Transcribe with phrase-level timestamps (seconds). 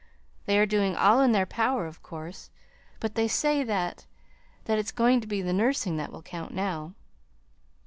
[0.47, 2.49] They are doing all in their power, of course,
[2.99, 4.07] but they say that
[4.65, 6.95] that it's going to be the nursing that will count now."